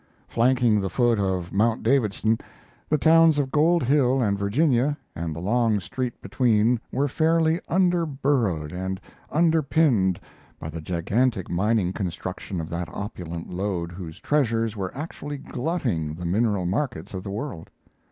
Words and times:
Flanking 0.27 0.81
the 0.81 0.89
foot 0.89 1.19
of 1.19 1.53
Mount 1.53 1.83
Davidson, 1.83 2.39
the 2.89 2.97
towns 2.97 3.37
of 3.37 3.51
Gold 3.51 3.83
Hill 3.83 4.19
and 4.19 4.35
Virginia 4.35 4.97
and 5.15 5.35
the 5.35 5.39
long 5.39 5.79
street 5.79 6.19
between 6.23 6.79
were 6.91 7.07
fairly 7.07 7.59
underburrowed 7.69 8.73
and 8.73 8.99
underpinned 9.31 10.19
by 10.59 10.69
the 10.69 10.81
gigantic 10.81 11.51
mining 11.51 11.93
construction 11.93 12.59
of 12.59 12.67
that 12.71 12.89
opulent 12.89 13.51
lode 13.53 13.91
whose 13.91 14.19
treasures 14.19 14.75
were 14.75 14.91
actually 14.97 15.37
glutting 15.37 16.15
the 16.15 16.25
mineral 16.25 16.65
markets 16.65 17.13
of 17.13 17.21
the 17.21 17.29
world. 17.29 17.69